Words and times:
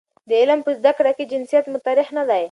د 0.29 0.31
علم 0.41 0.59
په 0.65 0.71
زده 0.79 0.91
کړه 0.97 1.11
کې 1.17 1.29
جنسیت 1.31 1.65
مطرح 1.73 2.07
نه 2.17 2.23
دی. 2.29 2.39